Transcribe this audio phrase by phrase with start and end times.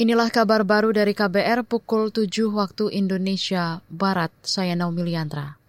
[0.00, 4.32] Inilah kabar baru dari KBR pukul 7 waktu Indonesia Barat.
[4.40, 5.60] Saya Naomi Liandra.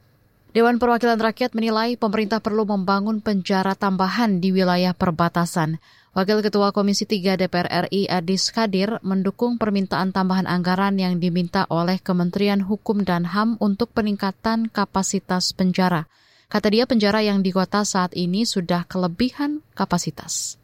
[0.55, 5.83] Dewan Perwakilan Rakyat menilai pemerintah perlu membangun penjara tambahan di wilayah perbatasan.
[6.15, 11.99] Wakil Ketua Komisi 3 DPR RI Adis Kadir mendukung permintaan tambahan anggaran yang diminta oleh
[11.99, 16.07] Kementerian Hukum dan HAM untuk peningkatan kapasitas penjara.
[16.47, 20.60] Kata dia penjara yang di kota saat ini sudah kelebihan kapasitas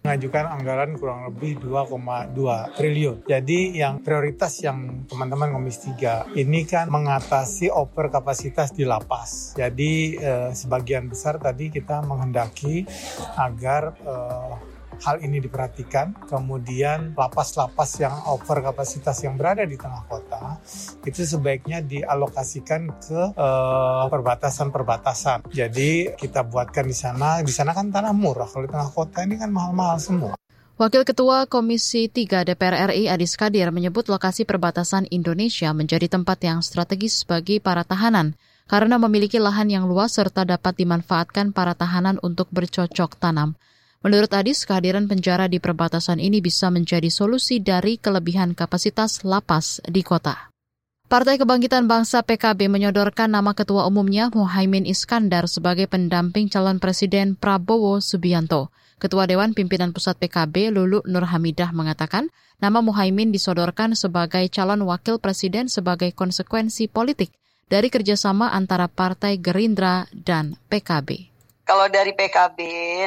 [0.00, 2.32] mengajukan anggaran kurang lebih 2,2
[2.72, 3.16] triliun.
[3.28, 9.52] Jadi yang prioritas yang teman-teman Komisi 3 ini kan mengatasi over kapasitas di lapas.
[9.60, 12.88] Jadi eh, sebagian besar tadi kita menghendaki
[13.36, 16.28] agar eh, hal ini diperhatikan.
[16.28, 20.60] Kemudian lapas-lapas yang over kapasitas yang berada di tengah kota
[21.04, 25.48] itu sebaiknya dialokasikan ke uh, perbatasan-perbatasan.
[25.50, 28.48] Jadi kita buatkan di sana, di sana kan tanah murah.
[28.48, 30.32] Kalau di tengah kota ini kan mahal-mahal semua.
[30.80, 36.64] Wakil Ketua Komisi 3 DPR RI Adis Kadir menyebut lokasi perbatasan Indonesia menjadi tempat yang
[36.64, 38.32] strategis bagi para tahanan
[38.64, 43.60] karena memiliki lahan yang luas serta dapat dimanfaatkan para tahanan untuk bercocok tanam.
[44.00, 50.00] Menurut Adis, kehadiran penjara di perbatasan ini bisa menjadi solusi dari kelebihan kapasitas lapas di
[50.00, 50.48] kota.
[51.04, 58.00] Partai Kebangkitan Bangsa PKB menyodorkan nama ketua umumnya Muhaimin Iskandar sebagai pendamping calon presiden Prabowo
[58.00, 58.72] Subianto.
[58.96, 65.20] Ketua Dewan Pimpinan Pusat PKB Lulu Nur Hamidah mengatakan nama Muhaimin disodorkan sebagai calon wakil
[65.20, 67.36] presiden sebagai konsekuensi politik
[67.68, 71.29] dari kerjasama antara Partai Gerindra dan PKB.
[71.70, 72.58] Kalau dari PKB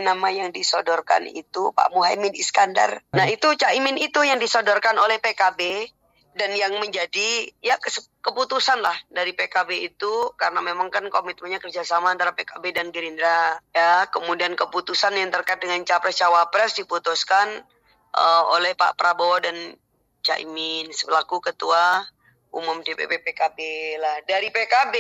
[0.08, 3.04] nama yang disodorkan itu Pak Muhaimin Iskandar.
[3.12, 5.92] Nah itu Caimin itu yang disodorkan oleh PKB
[6.40, 7.76] dan yang menjadi ya
[8.24, 14.08] keputusan lah dari PKB itu karena memang kan komitmennya kerjasama antara PKB dan Gerindra ya.
[14.08, 17.68] Kemudian keputusan yang terkait dengan capres cawapres diputuskan
[18.16, 19.76] uh, oleh Pak Prabowo dan
[20.24, 22.08] Caimin selaku ketua
[22.56, 23.60] umum DPP PKB
[24.00, 24.24] lah.
[24.24, 24.96] Dari PKB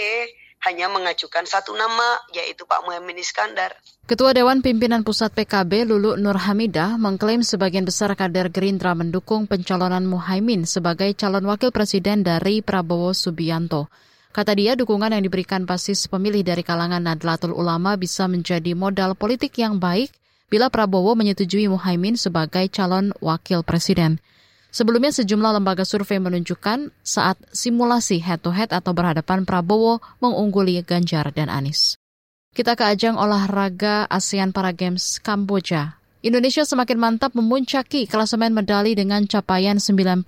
[0.64, 3.76] hanya mengajukan satu nama, yaitu Pak Muhammad Iskandar.
[4.04, 10.04] Ketua Dewan Pimpinan Pusat PKB Lulu Nur Hamidah mengklaim sebagian besar kader Gerindra mendukung pencalonan
[10.04, 13.88] Muhaimin sebagai calon wakil presiden dari Prabowo Subianto.
[14.34, 19.56] Kata dia, dukungan yang diberikan basis pemilih dari kalangan Nadlatul Ulama bisa menjadi modal politik
[19.62, 20.10] yang baik
[20.50, 24.18] bila Prabowo menyetujui Muhaimin sebagai calon wakil presiden.
[24.74, 32.02] Sebelumnya sejumlah lembaga survei menunjukkan saat simulasi head-to-head atau berhadapan Prabowo mengungguli Ganjar dan Anies.
[32.58, 36.02] Kita ke ajang olahraga ASEAN Para Games Kamboja.
[36.26, 40.26] Indonesia semakin mantap memuncaki klasemen medali dengan capaian 99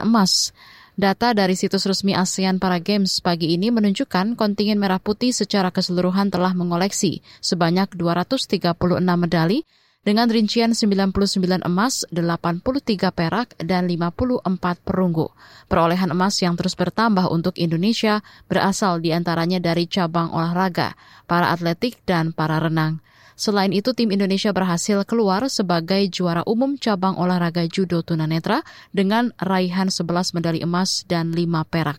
[0.00, 0.56] emas.
[0.96, 6.32] Data dari situs resmi ASEAN Para Games pagi ini menunjukkan kontingen merah putih secara keseluruhan
[6.32, 8.80] telah mengoleksi sebanyak 236
[9.20, 9.68] medali
[10.04, 14.44] dengan rincian 99 emas, 83 perak, dan 54
[14.84, 15.32] perunggu.
[15.66, 20.94] Perolehan emas yang terus bertambah untuk Indonesia berasal di antaranya dari cabang olahraga,
[21.24, 23.00] para atletik, dan para renang.
[23.34, 28.62] Selain itu, tim Indonesia berhasil keluar sebagai juara umum cabang olahraga judo tunanetra
[28.94, 31.98] dengan raihan 11 medali emas dan 5 perak.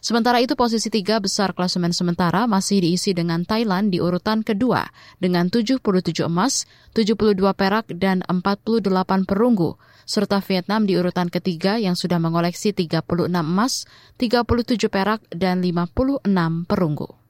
[0.00, 4.88] Sementara itu posisi tiga besar klasemen sementara masih diisi dengan Thailand di urutan kedua
[5.20, 6.64] dengan 77 emas,
[6.96, 9.76] 72 perak, dan 48 perunggu,
[10.08, 13.84] serta Vietnam di urutan ketiga yang sudah mengoleksi 36 emas,
[14.16, 16.24] 37 perak, dan 56
[16.64, 17.20] perunggu.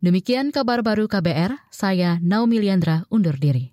[0.00, 3.68] Demikian kabar baru KBR, saya Naomi Liandra undur diri.